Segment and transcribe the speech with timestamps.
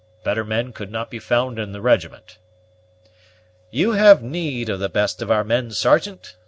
[0.23, 2.39] Better men could not be found in the regiment."
[3.69, 6.37] "You have need of the best of our men, Sergeant.